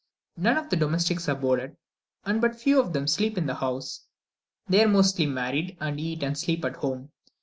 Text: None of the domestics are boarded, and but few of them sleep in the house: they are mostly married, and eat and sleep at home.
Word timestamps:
None 0.35 0.57
of 0.57 0.71
the 0.71 0.75
domestics 0.75 1.29
are 1.29 1.35
boarded, 1.35 1.77
and 2.25 2.41
but 2.41 2.55
few 2.59 2.79
of 2.79 2.91
them 2.91 3.05
sleep 3.05 3.37
in 3.37 3.45
the 3.45 3.53
house: 3.53 4.03
they 4.67 4.83
are 4.83 4.87
mostly 4.87 5.27
married, 5.27 5.77
and 5.79 5.99
eat 5.99 6.23
and 6.23 6.35
sleep 6.35 6.65
at 6.65 6.77
home. 6.77 7.11